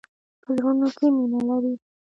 [0.43, 1.73] په زړونو کې مینه لری.